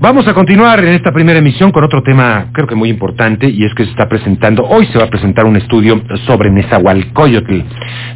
Vamos 0.00 0.26
a 0.26 0.34
continuar 0.34 0.80
en 0.80 0.94
esta 0.94 1.12
primera 1.12 1.38
emisión 1.38 1.70
con 1.70 1.84
otro 1.84 2.02
tema 2.02 2.46
creo 2.52 2.66
que 2.66 2.74
muy 2.74 2.88
importante 2.88 3.48
y 3.48 3.64
es 3.64 3.74
que 3.74 3.84
se 3.84 3.90
está 3.90 4.08
presentando, 4.08 4.64
hoy 4.64 4.86
se 4.86 4.98
va 4.98 5.04
a 5.04 5.10
presentar 5.10 5.44
un 5.44 5.56
estudio 5.56 6.02
sobre 6.26 6.50
Nezahualcóyotl. 6.50 7.60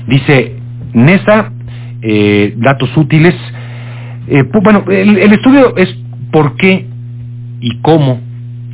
Dice 0.07 0.57
Nesa, 0.95 1.53
eh, 2.03 2.55
datos 2.57 2.97
útiles. 2.97 3.35
Eh, 4.27 4.43
bueno, 4.63 4.85
el, 4.89 5.19
el 5.19 5.33
estudio 5.35 5.77
es 5.77 5.95
por 6.33 6.57
qué 6.57 6.87
y 7.61 7.81
cómo 7.81 8.21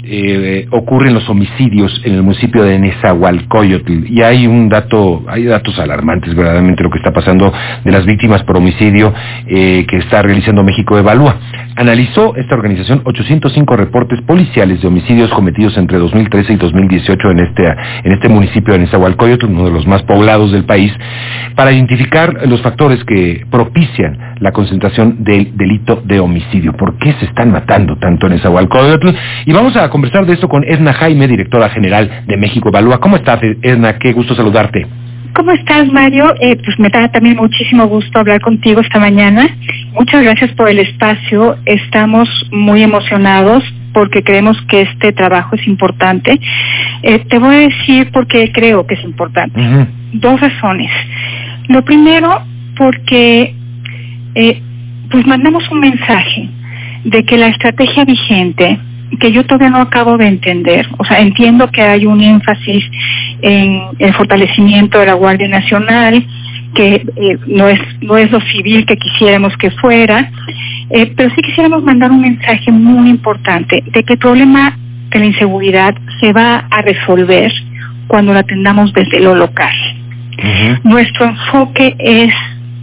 eh, 0.03 0.67
ocurren 0.71 1.13
los 1.13 1.29
homicidios 1.29 2.01
en 2.05 2.15
el 2.15 2.23
municipio 2.23 2.65
de 2.65 2.79
Nezahualcóyotl 2.79 4.07
y 4.09 4.23
hay 4.23 4.47
un 4.47 4.69
dato, 4.69 5.23
hay 5.29 5.45
datos 5.45 5.79
alarmantes 5.79 6.35
verdaderamente 6.35 6.83
lo 6.83 6.91
que 6.91 6.99
está 6.99 7.13
pasando 7.13 7.53
de 7.85 7.93
las 7.93 8.07
víctimas 8.07 8.43
por 8.45 8.57
homicidio 8.57 9.13
eh, 9.47 9.85
que 9.87 9.99
está 9.99 10.23
realizando 10.23 10.65
México 10.65 10.99
Evalúa. 10.99 11.37
Analizó 11.77 12.35
esta 12.37 12.55
organización 12.55 13.03
805 13.05 13.77
reportes 13.77 14.21
policiales 14.23 14.83
de 14.83 14.89
homicidios 14.89 15.31
cometidos 15.31 15.77
entre 15.77 15.99
2013 15.99 16.53
y 16.53 16.57
2018 16.57 17.31
en 17.31 17.39
este, 17.41 17.65
en 18.05 18.13
este 18.13 18.29
municipio 18.29 18.75
de 18.75 18.81
Nezahualcóyotl, 18.81 19.47
uno 19.47 19.65
de 19.67 19.71
los 19.71 19.87
más 19.87 20.03
poblados 20.03 20.53
del 20.53 20.65
país, 20.65 20.93
para 21.55 21.73
identificar 21.73 22.47
los 22.49 22.61
factores 22.61 23.03
que 23.05 23.47
propician 23.51 24.37
la 24.41 24.53
concentración 24.53 25.23
del 25.23 25.57
delito 25.57 26.03
de 26.05 26.21
homicidio. 26.21 26.73
¿Por 26.73 26.99
qué 26.99 27.13
se 27.15 27.27
están 27.27 27.53
matando 27.53 27.97
tanto 27.97 28.27
en 28.27 28.35
Nezahualcóyotl? 28.35 29.09
Y 29.47 29.53
vamos 29.53 29.77
a 29.77 29.89
conversar 29.91 30.27
de 30.27 30.35
esto 30.35 30.49
con 30.49 30.65
Edna 30.65 30.93
Jaime, 30.93 31.29
directora 31.29 31.69
general 31.71 32.25
de 32.27 32.37
México 32.37 32.69
Evalúa. 32.69 32.99
¿Cómo 32.99 33.17
estás, 33.17 33.41
Edna? 33.63 33.99
Qué 33.99 34.13
gusto 34.13 34.35
saludarte. 34.35 35.00
¿Cómo 35.35 35.53
estás, 35.53 35.91
Mario? 35.93 36.35
Eh, 36.41 36.57
pues 36.57 36.79
me 36.79 36.89
da 36.89 37.09
también 37.09 37.37
muchísimo 37.37 37.87
gusto 37.87 38.19
hablar 38.19 38.41
contigo 38.41 38.81
esta 38.81 38.99
mañana. 38.99 39.49
Muchas 39.93 40.23
gracias 40.23 40.53
por 40.53 40.69
el 40.69 40.79
espacio. 40.81 41.57
Estamos 41.65 42.29
muy 42.51 42.83
emocionados 42.83 43.63
porque 43.93 44.23
creemos 44.23 44.61
que 44.69 44.83
este 44.83 45.13
trabajo 45.13 45.55
es 45.55 45.67
importante. 45.67 46.41
Eh, 47.03 47.21
te 47.29 47.39
voy 47.39 47.55
a 47.55 47.59
decir 47.61 48.11
por 48.11 48.27
qué 48.27 48.51
creo 48.53 48.87
que 48.87 48.95
es 48.95 49.05
importante. 49.05 49.61
Dos 50.13 50.41
razones. 50.41 50.91
Lo 51.69 51.85
primero, 51.85 52.43
porque 52.77 53.55
eh, 54.35 54.63
pues 55.11 55.27
mandamos 55.27 55.69
un 55.71 55.81
mensaje 55.81 56.49
de 57.05 57.25
que 57.25 57.39
la 57.39 57.49
estrategia 57.49 58.05
vigente 58.05 58.79
que 59.19 59.33
yo 59.33 59.45
todavía 59.45 59.71
no 59.71 59.79
acabo 59.79 60.17
de 60.17 60.27
entender. 60.27 60.89
O 60.99 61.05
sea, 61.05 61.21
entiendo 61.21 61.71
que 61.71 61.83
hay 61.83 62.07
un 62.07 62.21
énfasis 62.21 62.85
en 63.43 63.83
el 63.99 64.15
fortalecimiento 64.15 64.99
de 64.99 65.07
la 65.07 65.15
Guardia 65.15 65.49
Nacional, 65.49 66.27
que 66.75 67.07
eh, 67.17 67.39
no 67.47 67.69
es 67.69 67.81
no 68.01 68.17
es 68.17 68.31
lo 68.31 68.41
civil 68.41 68.87
que 68.87 68.97
quisiéramos 68.97 69.57
que 69.57 69.71
fuera, 69.73 70.31
eh, 70.91 71.13
pero 71.17 71.31
sí 71.35 71.43
quisiéramos 71.43 71.83
mandar 71.83 72.11
un 72.11 72.21
mensaje 72.21 72.71
muy 72.71 73.11
importante 73.11 73.83
de 73.87 74.03
que 74.05 74.13
el 74.13 74.19
problema 74.19 74.79
de 75.11 75.19
la 75.19 75.25
inseguridad 75.25 75.95
se 76.21 76.33
va 76.33 76.67
a 76.71 76.83
resolver 76.83 77.53
cuando 78.07 78.33
la 78.33 78.41
atendamos 78.41 78.93
desde 78.93 79.21
lo 79.21 79.35
local. 79.35 79.75
Nuestro 80.85 81.27
enfoque 81.27 81.95
es 81.99 82.33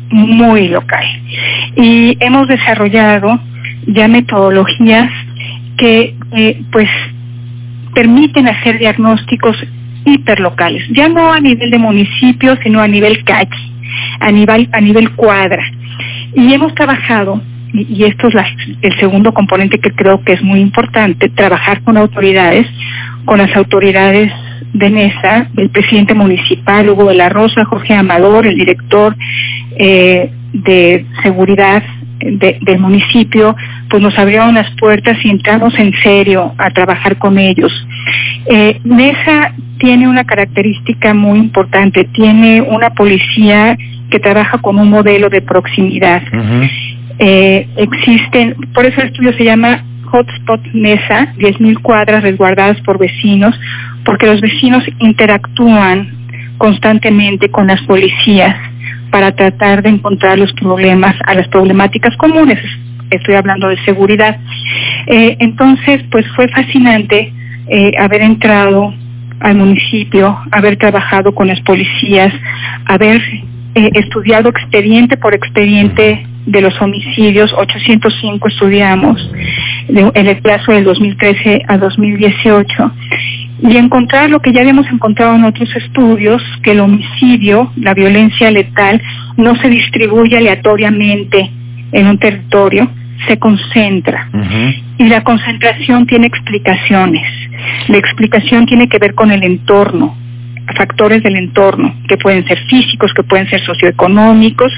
muy 0.10 0.68
local 0.68 1.06
y 1.76 2.18
hemos 2.20 2.48
desarrollado 2.48 3.40
ya 3.88 4.08
metodologías 4.08 5.12
que 5.78 6.16
eh, 6.34 6.62
pues 6.72 6.90
permiten 7.94 8.48
hacer 8.48 8.80
diagnósticos 8.80 9.58
hiperlocales, 10.06 10.84
ya 10.92 11.09
no 11.09 11.31
a 11.31 11.40
nivel 11.40 11.72
de 11.72 11.78
municipio, 11.78 12.58
sino 12.64 12.81
a 12.81 12.88
nivel 12.88 13.23
calle, 13.23 13.50
a 14.20 14.31
nivel, 14.31 14.70
a 14.72 14.81
nivel 14.81 15.12
cuadra. 15.12 15.64
Y 16.36 16.54
hemos 16.54 16.73
trabajado, 16.76 17.42
y, 17.73 18.04
esto 18.04 18.28
es 18.28 18.36
el 18.81 19.00
segundo 19.00 19.34
componente 19.34 19.80
que 19.80 19.92
creo 19.92 20.23
que 20.23 20.34
es 20.34 20.42
muy 20.42 20.59
importante, 20.59 21.30
trabajar 21.30 21.81
con 21.84 21.98
autoridades, 21.98 22.67
con 23.26 23.39
las 23.39 23.56
autoridades 23.56 24.31
de 24.73 24.89
NESA, 24.89 25.50
el 25.58 25.70
presidente 25.70 26.14
municipal 26.14 26.89
Hugo 26.89 27.09
de 27.09 27.16
la 27.16 27.30
Rosa, 27.30 27.66
Jorge 27.66 27.93
Amador, 27.93 28.48
el 28.48 28.55
director 28.55 29.16
eh, 29.77 30.32
de 30.54 31.05
seguridad 31.23 31.83
del 32.20 32.80
municipio, 32.80 33.55
pues 33.89 34.02
nos 34.02 34.17
abrieron 34.17 34.53
las 34.53 34.70
puertas 34.80 35.17
y 35.23 35.30
entramos 35.30 35.73
en 35.77 35.93
serio 36.03 36.53
a 36.58 36.70
trabajar 36.70 37.17
con 37.17 37.37
ellos. 37.37 37.71
Eh, 38.48 38.80
Mesa 38.83 39.53
tiene 39.80 40.08
una 40.08 40.23
característica 40.23 41.14
muy 41.14 41.39
importante, 41.39 42.05
tiene 42.05 42.61
una 42.61 42.89
policía 42.92 43.77
que 44.09 44.20
trabaja 44.20 44.58
con 44.59 44.80
un 44.80 44.89
modelo 44.89 45.30
de 45.30 45.42
proximidad. 45.42 46.21
eh, 47.20 47.67
existen, 47.77 48.55
por 48.73 48.86
eso 48.86 49.02
el 49.02 49.08
estudio 49.08 49.33
se 49.33 49.43
llama 49.43 49.83
Hotspot 50.11 50.61
Mesa, 50.73 51.33
10.000 51.37 51.81
cuadras 51.81 52.23
resguardadas 52.23 52.80
por 52.81 52.98
vecinos, 52.98 53.59
porque 54.05 54.27
los 54.27 54.39
vecinos 54.39 54.83
interactúan 54.99 56.15
constantemente 56.58 57.49
con 57.49 57.67
las 57.67 57.81
policías 57.83 58.55
para 59.11 59.31
tratar 59.33 59.83
de 59.83 59.89
encontrar 59.89 60.37
los 60.37 60.54
problemas 60.54 61.15
a 61.25 61.33
las 61.33 61.48
problemáticas 61.49 62.15
comunes. 62.17 62.59
Estoy 63.10 63.36
hablando 63.36 63.68
de 63.70 63.78
seguridad. 63.84 64.38
Eh, 65.08 65.38
entonces, 65.40 66.04
pues 66.12 66.26
fue 66.36 66.48
fascinante 66.50 67.34
eh, 67.68 67.92
haber 68.00 68.22
entrado 68.22 68.94
al 69.40 69.56
municipio, 69.56 70.38
haber 70.52 70.78
trabajado 70.78 71.34
con 71.34 71.48
las 71.48 71.62
policías, 71.62 72.34
haber 72.86 73.22
eh, 73.76 73.92
estudiado 73.94 74.50
expediente 74.50 75.17
por 75.17 75.34
expediente 75.34 76.26
de 76.46 76.62
los 76.62 76.82
homicidios, 76.82 77.54
805 77.54 78.48
estudiamos 78.48 79.30
en 79.90 80.28
el 80.28 80.38
plazo 80.42 80.72
del 80.72 80.86
2013 80.86 81.62
a 81.67 81.78
2018 81.78 82.92
y 83.64 83.78
encontrar 83.78 84.30
lo 84.30 84.40
que 84.40 84.52
ya 84.52 84.62
habíamos 84.62 84.88
encontrado 84.88 85.36
en 85.36 85.44
otros 85.44 85.70
estudios, 85.76 86.42
que 86.64 86.72
el 86.72 86.80
homicidio, 86.80 87.72
la 87.76 87.94
violencia 87.94 88.52
letal, 88.52 89.02
no 89.36 89.56
se 89.56 89.70
distribuye 89.70 90.38
aleatoriamente 90.38 91.52
en 91.92 92.08
un 92.08 92.17
territorio, 92.17 92.89
se 93.27 93.37
concentra. 93.39 94.30
Y 94.98 95.08
la 95.08 95.23
concentración 95.23 96.05
tiene 96.05 96.27
explicaciones. 96.27 97.27
La 97.87 97.98
explicación 97.98 98.65
tiene 98.65 98.87
que 98.87 98.99
ver 98.99 99.15
con 99.15 99.31
el 99.31 99.43
entorno, 99.43 100.15
factores 100.75 101.23
del 101.23 101.36
entorno, 101.37 101.95
que 102.08 102.17
pueden 102.17 102.45
ser 102.45 102.59
físicos, 102.67 103.14
que 103.14 103.23
pueden 103.23 103.49
ser 103.49 103.61
socioeconómicos, 103.61 104.71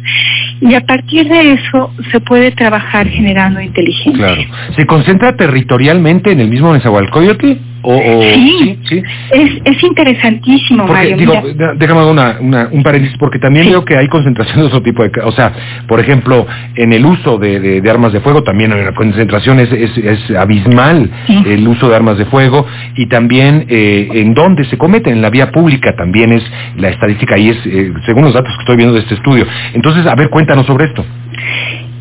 y 0.61 0.73
a 0.75 0.81
partir 0.81 1.27
de 1.27 1.53
eso 1.53 1.93
se 2.11 2.19
puede 2.19 2.51
trabajar 2.51 3.07
generando 3.07 3.59
inteligencia. 3.59 4.35
Claro. 4.35 4.41
¿Se 4.75 4.85
concentra 4.85 5.35
territorialmente 5.35 6.31
en 6.31 6.41
el 6.41 6.49
mismo 6.49 6.73
Nezahualcóyotl? 6.73 7.53
O, 7.81 7.97
sí, 8.33 8.77
sí, 8.89 9.03
Es, 9.31 9.61
es 9.63 9.83
interesantísimo, 9.83 10.85
porque, 10.85 11.15
Digo, 11.15 11.33
déjame 11.77 12.05
una, 12.05 12.37
un 12.71 12.83
paréntesis, 12.83 13.17
porque 13.17 13.39
también 13.39 13.67
veo 13.67 13.85
que 13.85 13.95
hay 13.95 14.07
concentración 14.07 14.59
de 14.59 14.65
otro 14.65 14.81
tipo 14.81 15.03
de... 15.03 15.11
O 15.23 15.31
sea, 15.31 15.53
por 15.87 15.99
ejemplo, 15.99 16.45
en 16.75 16.91
el 16.91 17.05
uso 17.05 17.37
de, 17.37 17.81
de, 17.81 17.89
armas 17.89 18.11
de 18.11 18.19
fuego 18.19 18.43
también 18.43 18.73
una 18.73 18.93
concentración, 18.93 19.59
es, 19.59 19.71
es, 19.71 20.31
abismal 20.31 21.09
el 21.27 21.67
uso 21.67 21.89
de 21.89 21.95
armas 21.95 22.17
de 22.17 22.25
fuego, 22.25 22.65
y 22.95 23.05
también 23.07 23.65
eh, 23.69 24.09
en 24.13 24.33
dónde 24.33 24.65
se 24.65 24.77
cometen, 24.77 25.13
en 25.13 25.21
la 25.21 25.29
vía 25.29 25.51
pública 25.51 25.95
también 25.95 26.33
es 26.33 26.43
la 26.77 26.89
estadística, 26.89 27.37
y 27.37 27.49
es 27.49 27.57
eh, 27.65 27.93
según 28.05 28.23
los 28.23 28.33
datos 28.33 28.53
que 28.55 28.61
estoy 28.61 28.75
viendo 28.75 28.93
de 28.93 29.01
este 29.01 29.15
estudio. 29.15 29.45
Entonces, 29.73 30.05
a 30.05 30.15
ver, 30.15 30.29
cuéntanos 30.29 30.65
sobre 30.65 30.85
esto. 30.85 31.05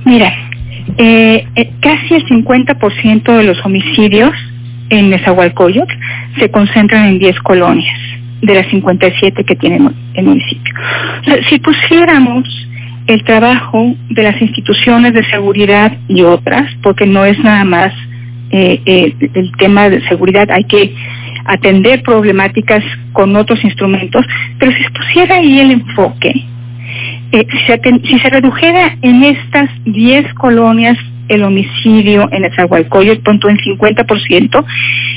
Mira, 0.04 0.32
eh, 0.96 1.46
eh 1.54 1.70
casi 1.80 2.14
el 2.14 2.26
50% 2.26 3.36
de 3.36 3.44
los 3.44 3.64
homicidios 3.64 4.32
en 4.90 5.10
Nezahualcóyotl 5.10 5.94
se 6.38 6.50
concentran 6.50 7.08
en 7.08 7.18
10 7.18 7.40
colonias 7.40 7.98
de 8.42 8.54
las 8.54 8.66
57 8.68 9.44
que 9.44 9.56
tiene 9.56 9.90
el 10.14 10.24
municipio. 10.24 10.74
si 11.48 11.58
pusiéramos 11.58 12.68
el 13.08 13.24
trabajo 13.24 13.94
de 14.10 14.22
las 14.22 14.40
instituciones 14.40 15.14
de 15.14 15.24
seguridad 15.30 15.96
y 16.08 16.22
otras, 16.22 16.70
porque 16.82 17.06
no 17.06 17.24
es 17.24 17.38
nada 17.38 17.64
más 17.64 17.92
eh, 18.50 18.80
eh, 18.84 19.14
el 19.34 19.50
tema 19.56 19.88
de 19.88 20.06
seguridad, 20.08 20.50
hay 20.50 20.64
que 20.64 20.94
atender 21.46 22.02
problemáticas 22.02 22.84
con 23.12 23.34
otros 23.34 23.64
instrumentos, 23.64 24.24
pero 24.58 24.72
si 24.72 24.82
se 24.82 24.90
pusiera 24.90 25.36
ahí 25.36 25.58
el 25.58 25.70
enfoque, 25.70 26.44
eh, 27.32 27.46
si, 28.04 28.18
se 28.18 28.30
redujera 28.30 28.96
en 29.02 29.22
estas 29.24 29.70
10 29.84 30.34
colonias 30.34 30.98
el 31.28 31.42
homicidio 31.42 32.28
en 32.32 32.44
el 32.44 33.20
punto 33.20 33.48
en 33.48 33.58
50%, 33.58 34.64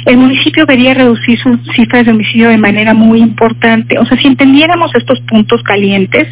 el 0.06 0.18
municipio 0.18 0.66
debería 0.66 0.94
reducir 0.94 1.40
sus 1.40 1.60
cifras 1.76 2.06
de 2.06 2.12
homicidio 2.12 2.50
de 2.50 2.58
manera 2.58 2.94
muy 2.94 3.20
importante. 3.20 3.98
O 4.00 4.06
sea, 4.06 4.18
si 4.18 4.28
entendiéramos 4.28 4.94
estos 4.96 5.20
puntos 5.22 5.62
calientes, 5.64 6.28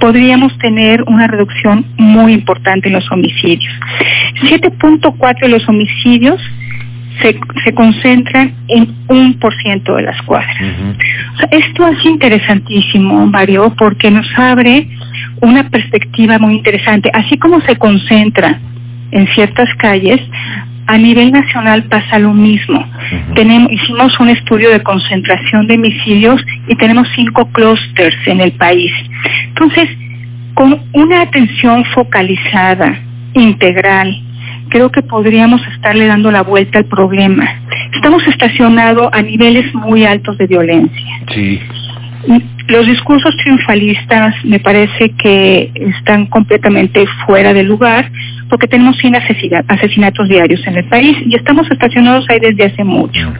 podríamos 0.00 0.56
tener 0.58 1.02
una 1.04 1.26
reducción 1.26 1.86
muy 1.96 2.32
importante 2.32 2.88
en 2.88 2.94
los 2.94 3.10
homicidios. 3.10 3.72
7.4 4.42 5.40
de 5.40 5.48
los 5.48 5.68
homicidios 5.68 6.40
se, 7.22 7.38
se 7.62 7.74
concentran 7.74 8.54
en 8.68 8.94
un 9.08 9.38
por 9.38 9.54
ciento 9.62 9.96
de 9.96 10.02
las 10.02 10.20
cuadras. 10.22 10.56
esto 11.50 11.86
es 11.88 12.04
interesantísimo, 12.04 13.26
Mario, 13.26 13.72
porque 13.78 14.10
nos 14.10 14.26
abre 14.36 14.88
una 15.40 15.68
perspectiva 15.68 16.38
muy 16.38 16.54
interesante. 16.54 17.10
Así 17.12 17.38
como 17.38 17.60
se 17.60 17.76
concentra 17.76 18.60
en 19.14 19.26
ciertas 19.28 19.68
calles, 19.78 20.20
a 20.86 20.98
nivel 20.98 21.32
nacional 21.32 21.84
pasa 21.84 22.18
lo 22.18 22.34
mismo. 22.34 22.84
Tenemos, 23.34 23.72
hicimos 23.72 24.20
un 24.20 24.28
estudio 24.28 24.70
de 24.70 24.82
concentración 24.82 25.66
de 25.66 25.74
homicidios 25.76 26.44
y 26.68 26.74
tenemos 26.74 27.08
cinco 27.14 27.46
clústeres 27.52 28.14
en 28.26 28.40
el 28.40 28.52
país. 28.52 28.92
Entonces, 29.48 29.88
con 30.52 30.82
una 30.92 31.22
atención 31.22 31.84
focalizada, 31.86 32.98
integral, 33.32 34.14
creo 34.68 34.90
que 34.90 35.02
podríamos 35.02 35.60
estarle 35.68 36.06
dando 36.06 36.30
la 36.30 36.42
vuelta 36.42 36.78
al 36.78 36.84
problema. 36.84 37.48
Estamos 37.94 38.26
estacionados 38.26 39.08
a 39.12 39.22
niveles 39.22 39.72
muy 39.74 40.04
altos 40.04 40.36
de 40.38 40.46
violencia. 40.46 41.20
Sí. 41.32 41.60
Los 42.68 42.86
discursos 42.86 43.36
triunfalistas 43.36 44.34
me 44.44 44.58
parece 44.58 45.10
que 45.10 45.70
están 45.74 46.26
completamente 46.26 47.04
fuera 47.26 47.52
de 47.52 47.62
lugar 47.62 48.10
porque 48.48 48.66
tenemos 48.66 48.96
100 48.98 49.16
asesinatos 49.68 50.28
diarios 50.28 50.66
en 50.66 50.76
el 50.76 50.84
país 50.84 51.16
y 51.26 51.36
estamos 51.36 51.70
estacionados 51.70 52.24
ahí 52.28 52.40
desde 52.40 52.64
hace 52.64 52.84
mucho. 52.84 53.32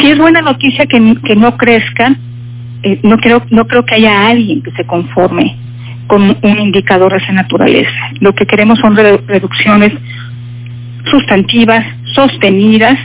Si 0.00 0.10
es 0.10 0.18
buena 0.18 0.42
noticia 0.42 0.86
que, 0.86 1.00
no 1.00 1.56
crezcan, 1.56 2.18
eh, 2.82 3.00
no, 3.02 3.16
creo, 3.18 3.42
no 3.50 3.66
creo 3.66 3.84
que 3.84 3.94
haya 3.94 4.28
alguien 4.28 4.62
que 4.62 4.70
se 4.72 4.84
conforme 4.84 5.56
con 6.06 6.36
un 6.42 6.58
indicador 6.58 7.12
de 7.12 7.18
esa 7.18 7.32
naturaleza. 7.32 8.10
Lo 8.20 8.34
que 8.34 8.46
queremos 8.46 8.78
son 8.78 8.96
reducciones 8.96 9.92
sustantivas, 11.10 11.84
sostenidas, 12.14 12.98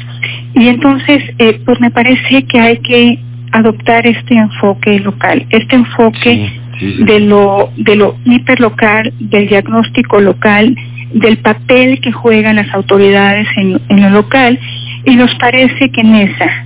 y 0.55 0.67
entonces, 0.67 1.23
eh, 1.39 1.59
pues 1.65 1.79
me 1.79 1.91
parece 1.91 2.43
que 2.45 2.59
hay 2.59 2.77
que 2.77 3.19
adoptar 3.53 4.05
este 4.05 4.35
enfoque 4.35 4.99
local, 4.99 5.45
este 5.49 5.75
enfoque 5.75 6.51
de 6.99 7.19
lo 7.19 7.71
de 7.77 7.95
lo 7.95 8.17
hiperlocal, 8.25 9.13
del 9.19 9.47
diagnóstico 9.47 10.19
local, 10.19 10.75
del 11.13 11.37
papel 11.37 12.01
que 12.01 12.11
juegan 12.11 12.57
las 12.57 12.73
autoridades 12.73 13.47
en, 13.55 13.79
en 13.89 14.01
lo 14.01 14.09
local, 14.09 14.59
y 15.05 15.15
nos 15.15 15.33
parece 15.35 15.89
que 15.91 16.03
Nesa 16.03 16.65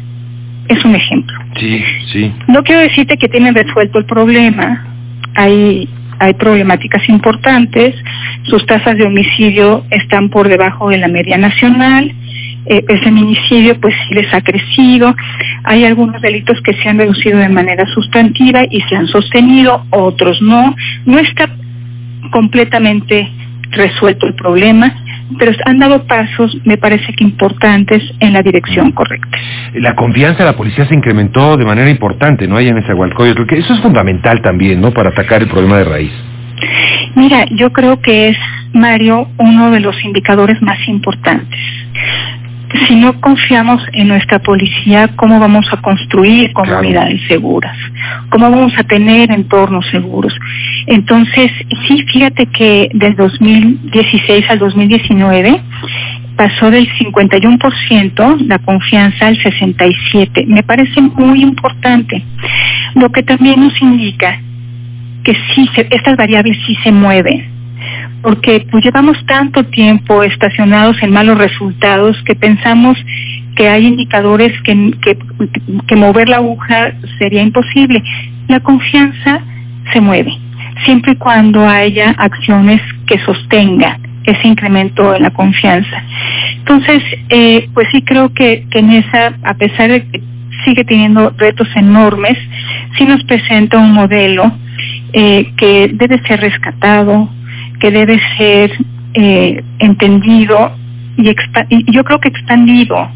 es 0.69 0.83
un 0.83 0.95
ejemplo. 0.95 1.37
Sí, 1.59 1.83
sí. 2.11 2.33
No 2.47 2.63
quiero 2.63 2.81
decirte 2.81 3.17
que 3.17 3.27
tienen 3.27 3.53
resuelto 3.53 3.99
el 3.99 4.05
problema, 4.05 4.85
hay 5.35 5.87
hay 6.19 6.33
problemáticas 6.33 7.07
importantes, 7.09 7.95
sus 8.43 8.65
tasas 8.65 8.97
de 8.97 9.05
homicidio 9.05 9.83
están 9.91 10.29
por 10.29 10.47
debajo 10.47 10.89
de 10.89 10.97
la 10.97 11.07
media 11.07 11.37
nacional, 11.37 12.11
eh, 12.69 12.83
el 12.87 12.99
feminicidio 12.99 13.79
pues 13.79 13.93
sí 14.07 14.13
les 14.13 14.33
ha 14.33 14.41
crecido, 14.41 15.15
hay 15.63 15.85
algunos 15.85 16.21
delitos 16.21 16.59
que 16.61 16.73
se 16.73 16.89
han 16.89 16.97
reducido 16.97 17.39
de 17.39 17.49
manera 17.49 17.85
sustantiva 17.93 18.63
y 18.69 18.81
se 18.81 18.95
han 18.95 19.07
sostenido, 19.07 19.85
otros 19.89 20.41
no, 20.41 20.75
no 21.05 21.19
está 21.19 21.49
completamente 22.31 23.29
resuelto 23.71 24.27
el 24.27 24.33
problema, 24.33 24.93
pero 25.37 25.51
han 25.65 25.79
dado 25.79 26.05
pasos, 26.07 26.57
me 26.63 26.77
parece 26.77 27.13
que 27.13 27.23
importantes, 27.23 28.03
en 28.19 28.33
la 28.33 28.41
dirección 28.41 28.91
correcta. 28.91 29.37
La 29.73 29.95
confianza 29.95 30.39
de 30.39 30.51
la 30.51 30.57
policía 30.57 30.85
se 30.87 30.95
incrementó 30.95 31.57
de 31.57 31.65
manera 31.65 31.89
importante, 31.89 32.47
¿no? 32.47 32.57
Hay 32.57 32.69
en 32.69 32.77
ese 32.77 32.93
que 33.47 33.57
eso 33.57 33.73
es 33.73 33.81
fundamental 33.81 34.41
también, 34.41 34.81
¿no? 34.81 34.91
Para 34.91 35.09
atacar 35.09 35.41
el 35.41 35.49
problema 35.49 35.77
de 35.77 35.83
raíz. 35.83 36.11
Mira, 37.15 37.45
yo 37.51 37.71
creo 37.71 38.01
que 38.01 38.29
es, 38.29 38.37
Mario, 38.73 39.27
uno 39.37 39.71
de 39.71 39.79
los 39.79 40.03
indicadores 40.03 40.61
más 40.61 40.79
importantes 40.87 41.59
si 42.87 42.95
no 42.95 43.19
confiamos 43.21 43.81
en 43.93 44.09
nuestra 44.09 44.39
policía, 44.39 45.09
¿cómo 45.15 45.39
vamos 45.39 45.65
a 45.71 45.77
construir 45.77 46.51
comunidades 46.53 47.21
seguras? 47.27 47.77
¿Cómo 48.29 48.49
vamos 48.49 48.73
a 48.77 48.83
tener 48.83 49.31
entornos 49.31 49.85
seguros? 49.87 50.37
Entonces, 50.85 51.51
sí, 51.87 52.03
fíjate 52.11 52.47
que 52.47 52.89
del 52.93 53.15
2016 53.15 54.49
al 54.49 54.59
2019 54.59 55.61
pasó 56.35 56.69
del 56.69 56.87
51% 56.89 58.47
la 58.47 58.59
confianza 58.59 59.27
al 59.27 59.37
67%. 59.37 60.45
Me 60.45 60.63
parece 60.63 61.01
muy 61.01 61.41
importante. 61.41 62.23
Lo 62.95 63.09
que 63.09 63.23
también 63.23 63.61
nos 63.61 63.81
indica 63.81 64.39
que 65.23 65.35
sí, 65.53 65.69
estas 65.89 66.15
variables 66.15 66.57
sí 66.65 66.75
se 66.83 66.91
mueven 66.91 67.56
porque 68.21 68.65
pues 68.71 68.83
llevamos 68.83 69.17
tanto 69.25 69.63
tiempo 69.65 70.23
estacionados 70.23 70.97
en 71.01 71.11
malos 71.11 71.37
resultados 71.37 72.17
que 72.23 72.35
pensamos 72.35 72.97
que 73.55 73.69
hay 73.69 73.87
indicadores 73.87 74.53
que, 74.63 74.93
que, 75.87 75.95
mover 75.95 76.29
la 76.29 76.37
aguja 76.37 76.93
sería 77.17 77.41
imposible. 77.41 78.03
La 78.47 78.59
confianza 78.59 79.41
se 79.91 79.99
mueve, 79.99 80.31
siempre 80.85 81.13
y 81.13 81.15
cuando 81.15 81.67
haya 81.67 82.11
acciones 82.11 82.81
que 83.07 83.17
sostengan 83.19 84.01
ese 84.25 84.47
incremento 84.47 85.15
en 85.15 85.23
la 85.23 85.31
confianza. 85.31 86.03
Entonces, 86.57 87.01
eh, 87.29 87.69
pues 87.73 87.87
sí 87.91 88.01
creo 88.01 88.33
que, 88.33 88.65
que 88.69 88.79
en 88.79 88.91
esa, 88.91 89.33
a 89.43 89.53
pesar 89.53 89.89
de 89.89 90.07
que 90.07 90.21
sigue 90.65 90.83
teniendo 90.83 91.33
retos 91.37 91.67
enormes, 91.75 92.37
sí 92.97 93.05
nos 93.05 93.23
presenta 93.23 93.77
un 93.77 93.93
modelo 93.93 94.51
eh, 95.13 95.53
que 95.57 95.89
debe 95.93 96.21
ser 96.27 96.41
rescatado, 96.41 97.29
que 97.79 97.91
debe 97.91 98.19
ser 98.37 98.71
eh, 99.13 99.63
entendido 99.79 100.71
y, 101.17 101.33
yo 101.91 102.03
creo 102.03 102.19
que 102.19 102.29
expandido. 102.29 103.09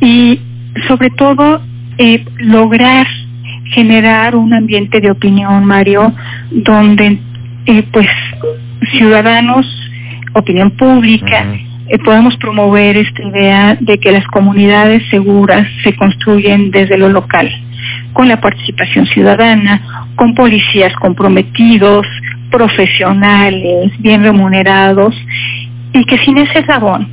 Y 0.00 0.40
sobre 0.86 1.10
todo 1.10 1.62
eh, 1.98 2.24
lograr 2.38 3.06
generar 3.72 4.36
un 4.36 4.52
ambiente 4.52 5.00
de 5.00 5.10
opinión, 5.10 5.64
Mario, 5.64 6.12
donde 6.50 7.18
eh, 7.66 7.82
pues 7.92 8.08
ciudadanos, 8.92 9.66
opinión 10.34 10.70
pública, 10.72 11.46
podamos 12.04 12.36
promover 12.36 12.96
esta 12.96 13.22
idea 13.22 13.76
de 13.80 13.98
que 13.98 14.12
las 14.12 14.26
comunidades 14.28 15.02
seguras 15.10 15.66
se 15.82 15.94
construyen 15.96 16.70
desde 16.70 16.98
lo 16.98 17.08
local, 17.08 17.50
con 18.12 18.28
la 18.28 18.40
participación 18.40 19.06
ciudadana, 19.06 20.06
con 20.16 20.34
policías 20.34 20.94
comprometidos, 20.96 22.06
profesionales, 22.54 23.90
bien 23.98 24.22
remunerados, 24.22 25.12
y 25.92 26.04
que 26.04 26.18
sin 26.18 26.38
ese 26.38 26.60
eslabón 26.60 27.08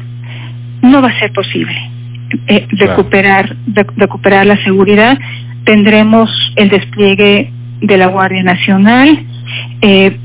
no 0.84 1.02
va 1.02 1.10
a 1.10 1.20
ser 1.20 1.34
posible 1.34 1.76
eh, 2.48 2.68
recuperar, 2.70 3.56
recuperar 3.98 4.46
la 4.46 4.64
seguridad. 4.64 5.18
Tendremos 5.64 6.30
el 6.56 6.70
despliegue 6.70 7.52
de 7.82 7.98
la 7.98 8.08
Guardia 8.08 8.44
Nacional, 8.44 9.26
eh, 9.82 10.16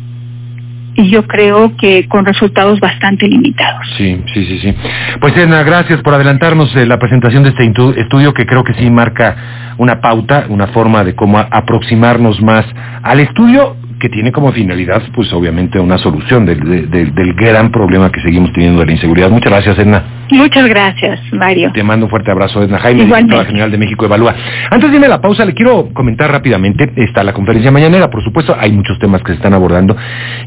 y 0.98 1.10
yo 1.10 1.26
creo 1.26 1.76
que 1.76 2.06
con 2.08 2.26
resultados 2.26 2.78
bastante 2.78 3.26
limitados. 3.26 3.86
Sí, 3.96 4.22
sí, 4.34 4.46
sí, 4.46 4.58
sí. 4.58 4.74
Pues 5.20 5.34
Edna, 5.36 5.62
gracias 5.62 6.02
por 6.02 6.12
adelantarnos 6.12 6.74
eh, 6.76 6.84
la 6.84 6.98
presentación 6.98 7.42
de 7.42 7.50
este 7.50 7.64
estudio 8.00 8.34
que 8.34 8.44
creo 8.44 8.64
que 8.64 8.74
sí 8.74 8.90
marca 8.90 9.74
una 9.78 10.00
pauta, 10.00 10.46
una 10.48 10.68
forma 10.68 11.04
de 11.04 11.14
cómo 11.14 11.38
aproximarnos 11.38 12.40
más 12.42 12.66
al 13.02 13.20
estudio 13.20 13.76
que 13.98 14.08
tiene 14.08 14.32
como 14.32 14.52
finalidad, 14.52 15.02
pues 15.14 15.32
obviamente 15.32 15.80
una 15.80 15.98
solución 15.98 16.44
del, 16.44 16.90
del, 16.90 17.34
gran 17.34 17.70
problema 17.70 18.10
que 18.10 18.20
seguimos 18.20 18.52
teniendo 18.52 18.80
de 18.80 18.86
la 18.86 18.92
inseguridad. 18.92 19.30
Muchas 19.30 19.50
gracias, 19.50 19.78
Edna. 19.78 20.02
Muchas 20.30 20.66
gracias, 20.68 21.20
Mario. 21.32 21.70
Te 21.72 21.82
mando 21.82 22.06
un 22.06 22.10
fuerte 22.10 22.30
abrazo, 22.30 22.62
Edna 22.62 22.78
Jaime, 22.78 23.04
directora 23.04 23.44
general 23.44 23.70
de 23.70 23.78
México 23.78 24.04
Evalúa. 24.04 24.34
Antes 24.70 24.90
de 24.90 24.96
irme 24.96 25.06
a 25.06 25.10
la 25.10 25.20
pausa, 25.20 25.44
le 25.44 25.54
quiero 25.54 25.90
comentar 25.92 26.30
rápidamente, 26.30 26.92
está 26.96 27.22
la 27.22 27.32
conferencia 27.32 27.70
mañanera, 27.70 28.10
por 28.10 28.22
supuesto, 28.22 28.56
hay 28.58 28.72
muchos 28.72 28.98
temas 28.98 29.22
que 29.22 29.28
se 29.28 29.36
están 29.36 29.54
abordando, 29.54 29.96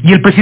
y 0.02 0.12
el 0.12 0.20
presidente 0.20 0.40